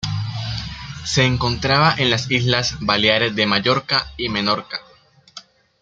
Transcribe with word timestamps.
Se 1.05 1.25
encontraba 1.25 1.93
en 1.95 2.09
las 2.09 2.31
Islas 2.31 2.75
Baleares 2.79 3.35
de 3.35 3.45
Mallorca 3.45 4.11
y 4.17 4.29
Menorca. 4.29 4.79